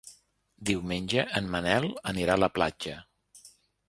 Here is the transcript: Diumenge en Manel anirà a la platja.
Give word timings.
Diumenge 0.69 1.25
en 1.39 1.51
Manel 1.55 1.85
anirà 2.13 2.39
a 2.39 2.43
la 2.45 2.49
platja. 2.57 2.97